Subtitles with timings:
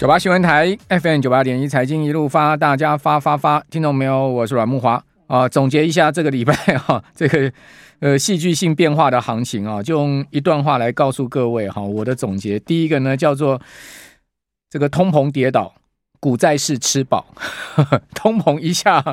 [0.00, 4.26] 九八新闻台 FM 九八点一财经一路发，大家发发发，听懂没有？
[4.26, 5.46] 我是阮木华啊。
[5.46, 7.52] 总结一下这个礼拜 哈，这个
[7.98, 11.82] 呃戏剧性变化的行情啊，就用一段话来告诉各位哈。
[11.82, 13.60] 我的总结，第一个呢叫做
[14.70, 15.74] 这个通膨跌倒，
[16.18, 17.34] 股债市吃饱。
[18.16, 19.04] 通膨一下，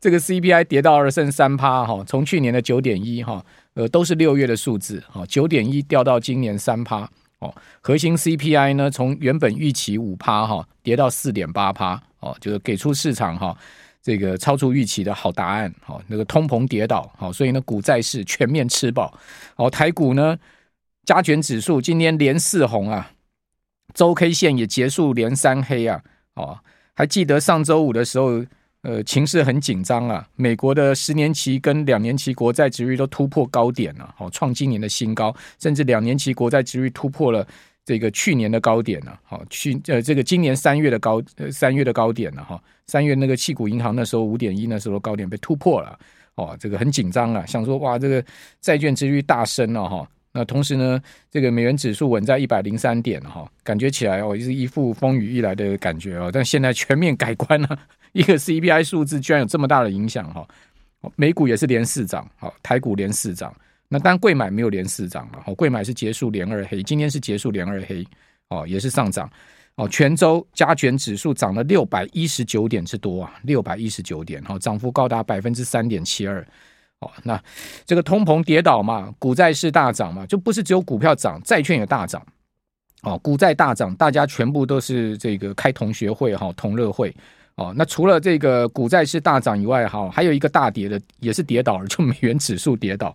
[0.00, 3.44] 这个 CPI 跌到二剩三趴哈，从去年的九点一哈，
[3.74, 7.10] 呃都是六月的数字哈，九点一掉到今年三趴。
[7.40, 13.56] 哦，核心 CPI 呢，从原本预期五趴哈，跌到四点八趴哦，就是给出市场哈
[14.02, 15.72] 这个超出预期的好答案。
[15.86, 19.18] 哦，那个通膨跌倒，好，所以呢，股债市全面吃饱。
[19.56, 20.38] 哦，台股呢，
[21.04, 23.10] 加权指数今天连四红啊，
[23.94, 26.02] 周 K 线也结束连三黑啊。
[26.34, 26.58] 哦，
[26.94, 28.44] 还记得上周五的时候。
[28.86, 30.24] 呃，情势很紧张啊！
[30.36, 37.44] 美国的十年期跟两年期国债殖率都突破高点了，好，创今年的新高，甚至两年期国债殖率突破了
[37.84, 45.98] 这个去年的高点了，好，去呃这个今年三月的高呃三月的高点了哈，三月那个气股银行那时候五点一那时候高点被突破了，
[46.36, 48.24] 哦，这个很紧张啊，想说哇，这个
[48.60, 50.08] 债券殖率大升了哈。
[50.30, 56.30] 那同时呢，这个美元指数稳在一百零三点哈，感觉起来哦就，是一副风雨欲来的感觉哦。
[56.32, 57.78] 但现在全面改观了，
[58.16, 60.46] 一个 CPI 数字居然有这么大的影响哈。
[61.16, 63.54] 美股也是连四涨，好，台股连四涨。
[63.88, 68.04] 那当然柜买没有连四涨了，好，贵买是结束连二黑，今天是结束连二黑，
[68.48, 69.30] 哦，也是上涨。
[69.74, 76.40] 哦，全周加权指数涨了六百一十九点之多啊，六百一十九点，好，涨幅高达百分之三点七二。
[77.00, 77.38] 哦，那
[77.84, 82.26] 这个通膨跌倒嘛，股债市大涨嘛，就不是只有股票涨，债券也大涨。
[83.06, 87.14] 哦，股债大涨，大家全部都是这个开同学会哈，同乐会。
[87.54, 93.14] 哦，那除了这个股债是大涨以外，哈，还有一个大跌的，也是跌倒了，就美元指数跌倒。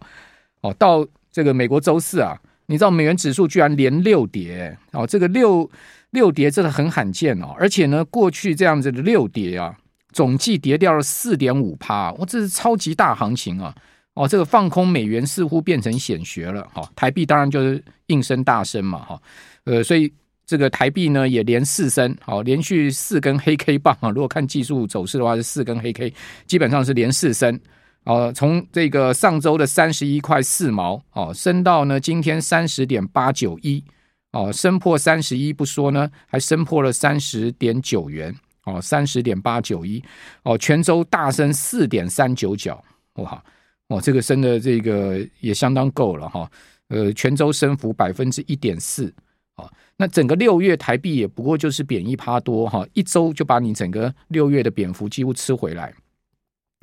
[0.61, 5.69] 哦，到这个美国周四啊，你知道美元指数居然连六跌，哦，这个六
[6.11, 9.77] 六跌真的很罕见哦，而且呢，过去这样子的六跌啊。
[10.13, 13.73] 总计跌掉了四点五趴，哇，这是超级大行情啊！
[14.13, 16.89] 哦，这个放空美元似乎变成显学了哈。
[16.95, 19.21] 台币当然就是应声大升嘛哈。
[19.63, 20.11] 呃，所以
[20.45, 24.09] 这个台币呢也连四升，好，连续四根黑 K 棒啊。
[24.09, 26.13] 如果看技术走势的话，是四根黑 K，
[26.45, 27.59] 基本上是连四升。
[28.03, 33.83] 哦，从这个上周的三十一块四毛哦，升到呢今天三十点八九一
[34.31, 38.35] 哦，升破三十一不说呢，还升破了三十点九元。
[38.63, 40.03] 哦，三十点八九一，
[40.43, 42.79] 哦，全周大升四点三九角，
[43.15, 43.43] 哇，
[43.91, 46.49] 哦，这个升的这个也相当够了哈，
[46.87, 49.13] 呃，全周升幅百分之一点四，
[49.57, 55.93] 哦，那整个六月台币也不过就是贬一趴多哈，一周就把你整个六月的贬幅几乎吃回来，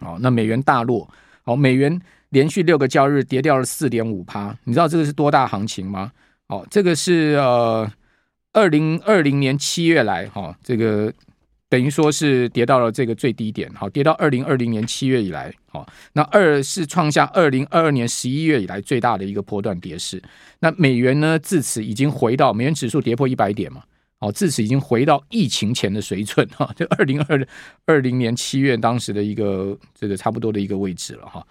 [0.02, 1.08] 哦，那美元大落，
[1.44, 1.98] 哦，美元
[2.28, 6.12] 连续六个交易日跌掉了四点五趴，你知道这个是多大行情吗？
[6.48, 7.90] 哦，这个是呃，
[8.52, 11.10] 二零二零年七月来哈，这个。
[11.70, 20.22] 等于说是跌到了这个最低点，好，跌到二零二零年七月以来，好，那二是创下二零二二年十一月以来最大的一个波段跌势。
[20.60, 23.82] 那美元呢，自此已经回到美元指数跌破一百点嘛，
[24.18, 27.46] 好，自此已经回到疫情前的水准哈， 就二零二
[27.84, 31.46] 二零年七月当时的一个这个差不多的一个位置了哈。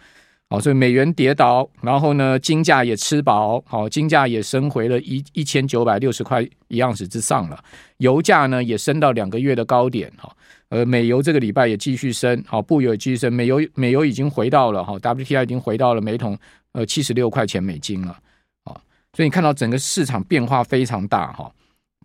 [0.50, 7.62] 好，所以美元跌倒，然后呢，金价也吃饱，好，金价也升回了一一千九百六十块一盎司之上了。
[7.97, 10.34] 油价呢也升到两个月的高点，哈，
[10.69, 16.38] 呃，美油这个礼拜也继续升，好，布油也继续升，美油美油已经回到了哈，WTI 已经回到了每桶
[16.72, 18.18] 呃七十六块钱美金了，
[18.64, 18.72] 啊，
[19.12, 21.52] 所以你看到整个市场变化非常大哈，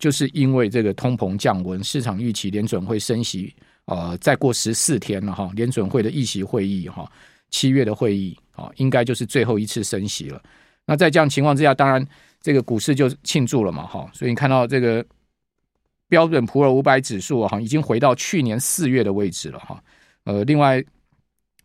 [0.01, 3.55] 就是因为这个通膨降温，市场预期联准会升息，
[3.85, 7.09] 呃，再过十四天了哈，联准会的议息会议哈。
[7.53, 10.43] 七月的会议啊，应该就是最后一次升息了。
[10.87, 12.05] 那在这样情况之下，当然
[12.41, 14.11] 这个股市就庆祝了嘛，哈。
[14.13, 15.05] 所以你看到这个
[16.09, 19.81] 标准普尔五百指数哈，已经回到去年四月的位置了哈。
[20.25, 20.83] 呃，另外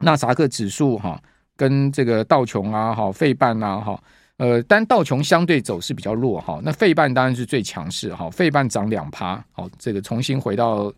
[0.01, 1.19] 纳萨克指数哈，
[1.55, 4.03] 跟这个道琼啊，哈，费半啊，哈，
[4.37, 6.59] 呃，但道琼相对走势比较弱哈。
[6.63, 10.93] 那费半当然是最强势哈，费半涨两趴，好，这个重新回到。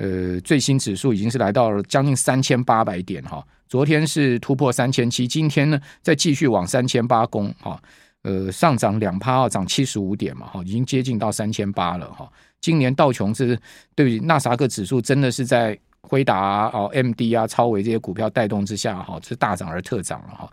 [0.00, 7.78] 呃，最新指数已经是来到了将近三千八百点哈，昨天是突破三千七，今天呢再继续往三千八攻哈，
[8.22, 12.26] 呃，上涨两趴，涨七十五点嘛哈，已经接近到三千八了哈。
[12.62, 13.60] 今年道琼是
[13.94, 20.52] 对纳萨克指数真的是在辉达啊、MD 啊、超维这些股票带动之下哈，是大涨而特涨了哈。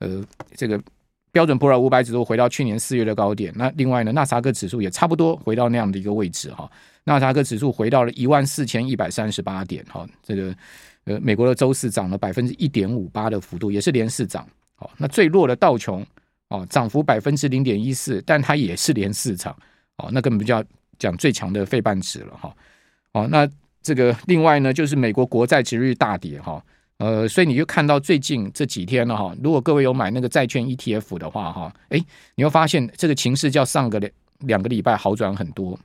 [0.00, 0.22] 呃，
[0.54, 0.78] 这个
[1.32, 6.70] 标准普尔五百指数回到去年四月的高点，那另外呢，纳萨克指数也差不多回到那样的一个位置哈。
[7.04, 10.54] 纳斯达克指数回到了一万四千一百三十八点，哈，这个
[11.04, 14.46] 呃，美国的周四涨了百分之一点五八的幅度，也是连四涨，
[14.76, 16.06] 好，那最弱的道琼，
[16.48, 19.56] 哦，涨幅百分之零点一四，但它也是连四涨，
[19.96, 20.62] 哦，那根本就叫
[20.98, 22.54] 讲最强的费半指了哈。
[23.14, 23.48] 哦，那
[23.82, 26.62] 这个另外呢，就是美国国债殖利率大跌哈。
[27.02, 29.34] 呃，所以你就看到最近这几天了哈。
[29.42, 32.00] 如果各位有买那个债券 ETF 的话哈，哎，
[32.36, 35.76] 你会发现这个情势较上个两两个礼拜好转很多。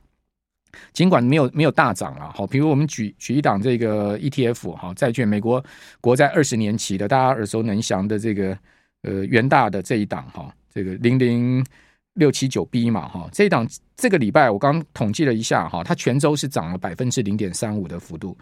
[0.92, 5.64] 尽管没有没有大涨了哈，比如我们举举一档这个 ETF 哈，债券美国
[6.00, 8.56] 国债二十年期的，大家耳熟能详的这个
[9.02, 11.66] 呃元大的这一档哈，这个零零
[12.14, 13.66] 六七九 B 嘛哈，这一档
[13.96, 18.38] 这个礼拜我刚统计了一下哈，它全周是涨了百分之零点三五的幅度。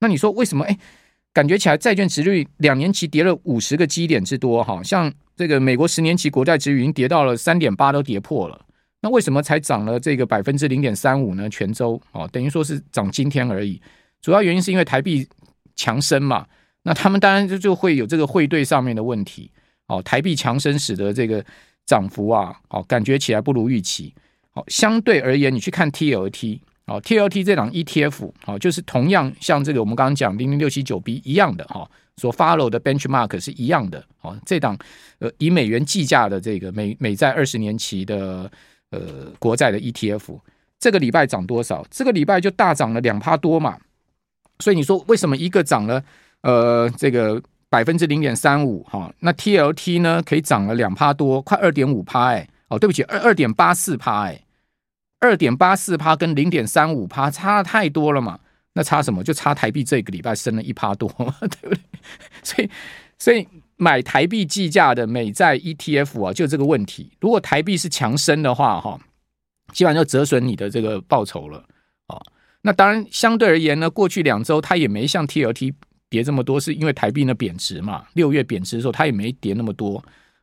[0.00, 0.64] 那你说为什么？
[0.64, 0.76] 哎，
[1.36, 8.58] 感觉起来债券殖率两年期跌了五十个基点之多哈，像这个美国十年期国债殖率已经跌到了三点八，都跌破了。
[9.02, 11.46] 那为什么才涨了这个百分之零点三五呢？
[11.50, 13.78] 全周哦，等于说是涨今天而已。
[14.22, 15.28] 主要原因是因为台币
[15.74, 16.46] 强升嘛。
[16.84, 19.50] 那他们当然就就会有这个汇兑上面的问题
[19.88, 20.00] 哦。
[20.02, 21.44] 台币强升使得这个
[21.84, 24.14] 涨幅啊，哦，感觉起来不如预期。
[24.52, 34.36] 好，相对而言，你去看 TLT 哦，TLT 这档 ETF 哦，就是同样像这个我们刚刚讲零零六七九 B 一样的哈，所 follow 的 benchmark 是一样的哦。
[34.46, 34.76] 这档
[35.18, 38.50] 呃以美元计价的这个美美债二十年期的。
[38.90, 39.00] 呃，
[39.40, 40.38] 国债的 ETF
[40.78, 41.84] 这个礼拜涨多少？
[41.90, 43.76] 这个礼拜就大涨了两趴多嘛。
[44.60, 46.02] 所以你说为什么一个涨了
[46.42, 49.12] 呃这个百分之零点三五哈？
[49.18, 54.40] 那 TLT 呢可以涨了两趴多，快二点五趴哎哦，对不起，二二点八四趴哎，
[55.20, 58.38] 二点八四趴跟零点三五趴差太多了嘛。
[58.74, 59.24] 那差什么？
[59.24, 61.08] 就差台币这个礼拜升了一趴多，
[61.40, 61.78] 对不对？
[62.42, 62.70] 所以
[63.18, 63.46] 所以。
[63.78, 67.12] 买台币计价的美债 ETF 啊，就这个问题。
[67.20, 68.98] 如果台币是强升的话，哈，
[69.70, 71.62] 基本上就折损你的这个报酬了。
[72.06, 72.18] 哦，
[72.62, 75.74] 那当然相对而言呢，过去两周它也没像 TLT
[76.08, 78.06] 跌这么多，是因为台币呢贬值嘛。
[78.14, 80.02] 六月贬值的时候，它也没跌那么多。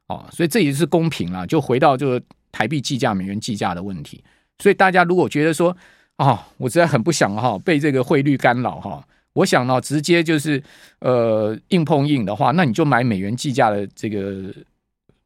[0.10, 1.44] 哦，所以这也是公平啦。
[1.44, 2.22] 就回到这个
[2.52, 4.24] 台币计价、美元计价的问题。
[4.64, 5.76] 所以大家如果觉得说，
[6.20, 9.06] 哦，我实在很不想哈被这个汇率干扰哈。
[9.34, 10.64] 我想呢，直接就是
[11.00, 14.56] 呃硬碰硬的话，那你就买美元计价的这个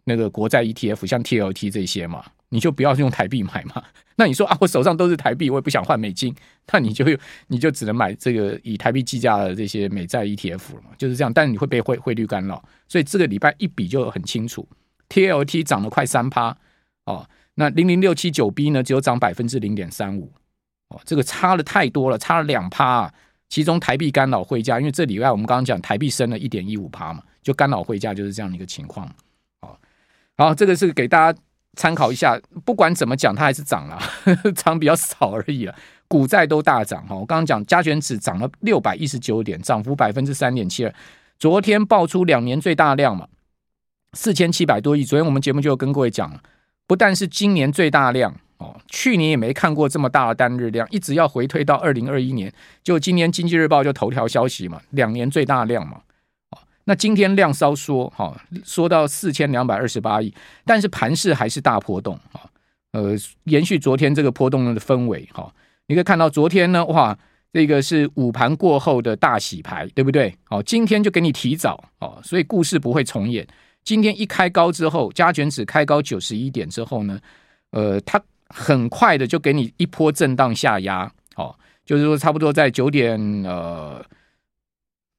[0.06, 3.84] 那个国债 ETF，像 TLT 这些嘛，你就不要用台币买嘛。
[4.20, 6.34] 那你说啊，我手上都是台币，我也不想换美金，
[6.72, 7.06] 那你就
[7.46, 11.32] 你就只能买这个以台币计价的这些美债 ETF 了嘛，就是这样。
[11.32, 14.68] 但你会被汇汇率干扰，所以这个礼拜一比就很清楚
[15.10, 16.58] ，TLT 涨了快三趴
[17.06, 17.28] 哦，
[17.60, 20.32] 那零零六七九 B 呢只有涨百分之零点三五
[20.90, 23.14] 哦，这个差的太多了，差了两趴啊。
[23.50, 29.10] 其中台币干扰汇价，因为这礼拜我们刚刚讲台币升了一点一五趴嘛，就干扰汇价就是这样的一个情况。
[29.62, 29.80] 好，
[30.38, 31.40] 好，这个是给大家
[31.76, 32.38] 参考一下。
[32.66, 33.98] 不管怎么讲，它还是涨了，
[34.54, 35.74] 涨比较少而已了。
[36.10, 40.94] 股债都大涨哈，我刚刚讲加权指涨了六百一十九点，涨幅百分之三点七二。
[41.40, 43.28] 昨天爆出两年最大量嘛，
[44.12, 45.06] 四千七百多亿。
[45.06, 46.42] 昨天我们节目就跟各位讲了，
[46.88, 48.34] 不但是今年最大量。
[48.60, 52.52] 哦，去年也没看过这么大的单日量，一直要回推到二零二一年，
[52.82, 56.02] 就今年经济日报就头条消息嘛，两年最大量嘛。
[56.50, 60.34] 哦，那今天量稍缩，哈，缩到四千两百二十八亿，
[60.66, 62.50] 但是盘势还是大波动啊。
[62.94, 65.54] 呃，延续昨天这个波动的氛围，哈，
[65.86, 67.16] 你可以看到昨天呢，哇，
[67.54, 70.36] 这个是午盘过后的大洗牌，对不对？
[70.50, 73.46] 哦，今天就给你提早哦，所以故事不会重演。
[73.88, 77.18] 今天一开高之后，加权指开高九十一点之后呢，
[77.72, 78.22] 呃，它。
[78.50, 81.04] 很快的就给你一波震荡下压，
[81.36, 81.54] 哦，
[81.86, 84.02] 就是说差不多在九点呃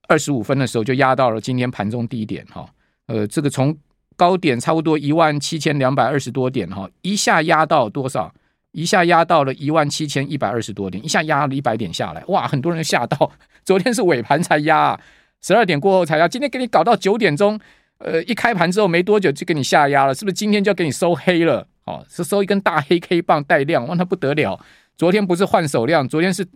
[0.08, 2.66] 二十五分的时候就压到了今天盘中低点，哈，
[3.04, 3.76] 呃，这个从
[4.16, 8.32] 高点差不多一万七千两百二十多点，哈，一下压到多少？
[8.72, 13.30] 一下压到了一万七千一百二十多点，一下压了一百点下来，哇，很多人吓到。
[13.62, 14.98] 昨天是尾盘才压，
[15.42, 17.60] 十二点过后才压，今天给你搞到九点钟，
[17.98, 20.34] 呃，一开盘之后没多久就给你下压了，是不是？
[20.34, 21.66] 今天就要给你收黑了？
[21.84, 24.58] 哦，是收一根大黑 K 棒带量，哇，那不得了！
[24.96, 26.46] 昨天不是换手量，昨天是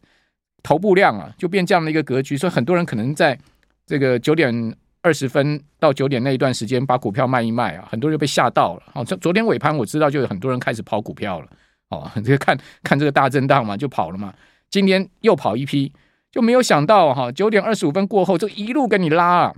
[0.62, 2.37] 头部量啊，就变这样的一个格局。
[2.37, 3.38] 所以很多人可能在
[3.87, 8.82] 这个九点二十分到九点那一段时间把股票卖一卖啊，很多人被吓到了。
[8.94, 11.49] 哦，昨天尾盘我知道就有很多人开始跑股票了。
[11.88, 14.32] 哦，这 个看看这个大震荡嘛，就跑了嘛。
[14.70, 15.92] 今天又跑一批，
[16.30, 19.54] 就没有想到哈，九点二十五分过后就一路跟你拉啊，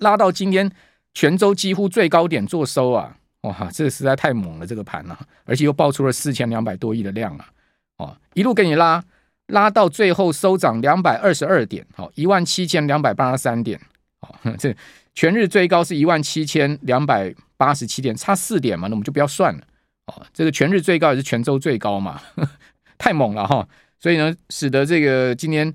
[0.00, 0.70] 拉到今天
[1.14, 3.16] 全州几乎最高点做收啊。
[3.42, 7.48] 哇，这个实在太猛了，这个盘、啊，而且又爆出了四千两百多亿的量啊！
[7.96, 9.02] 哦，一路给你拉，
[9.46, 13.80] 拉到最后收涨两百二十二点，好，一万七千两百八十三点，
[14.20, 14.76] 好， 这
[15.14, 19.62] 全日最高是一万七千两百八十七点，差四点嘛，那我们就不要算了。
[20.08, 22.20] 哦，这个全日最高也是全州最高嘛，
[22.98, 23.66] 太猛了哈！
[23.98, 25.72] 所以呢，使得这个今天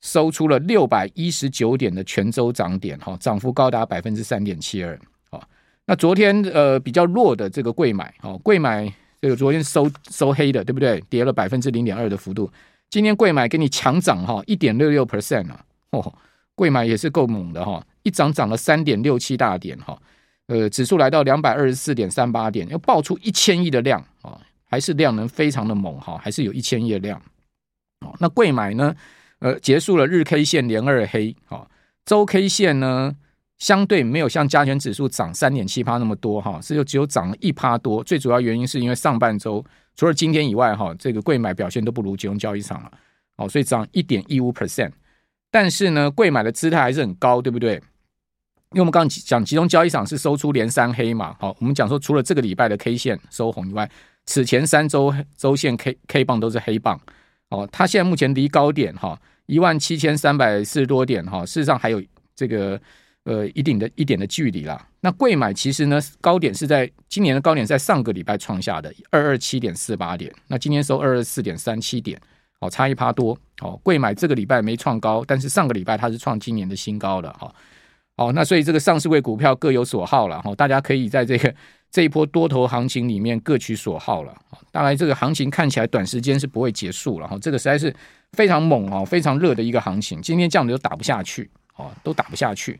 [0.00, 4.98] 收出了六百一十九点的全周涨点，哈，涨幅高达百分之三点七二。
[5.86, 11.02] 那昨天呃比较弱的这个贵买哦，贵买这个昨天收收黑的，对不对？
[11.08, 12.50] 跌了百分之零点二的幅度。
[12.90, 16.14] 今天贵买给你强涨哈，一点六六 percent 啊，哦，
[16.54, 19.98] 贵买也是够猛的哈，一涨涨了三点六七大点哈，
[20.48, 27.18] 呃，指数来到两百二十四点三八点，要爆出一千亿的量啊，还是量能非常的猛哈，还是有一千亿的量。
[28.00, 28.94] 哦，那贵买呢？
[29.40, 31.68] 呃，结束了日 K 线连二黑，哈，
[32.04, 33.16] 周 K 线呢？
[33.58, 38.04] 相对没有像加权指数涨三点七趴那么多哈，是就只有涨了一趴多。
[38.04, 39.64] 最主要原因是因为上半周
[39.96, 42.92] 除了今天以外哈，这个贵买表现都不如集中交易场了，
[43.36, 44.92] 哦，所以涨一点一五 percent。
[45.50, 47.74] 但是呢，贵买的姿态还是很高，对不对？
[47.74, 53.90] 因为我们刚刚讲集中交易场是收出连三黑嘛，好，我们讲说除了这个礼拜的 K 线收红以外，
[54.24, 57.00] 此前三周周线 K K 棒都是黑棒，
[57.50, 62.02] 哦，它现在目前离高点哈一万七千三百四十多点哈，事实上还有
[62.34, 62.80] 这个。
[63.24, 64.88] 呃，一定的一点的距离啦。
[65.00, 72.18] 那贵买其实呢，高点是在今年的高点在上个礼拜创下的二二七点四八点，那今天收二二四点三七点，
[72.60, 73.38] 哦，差一趴多。
[73.60, 77.54] 哦，贵买这个礼拜没创高，但是上个礼拜它是创今年的新高的哈。
[78.18, 81.54] 哦，那所以这个上市位股票各有所好了哈，大家可以在这个
[81.88, 84.34] 这一波多头行情里面各取所好了。
[84.72, 87.94] 当然，这个行情看起来短时间是不会结束了哈，这个实在是
[88.32, 92.78] 非常猛啊，非常热的一个行情，今天这样子都打不下去，哦，都打不下去。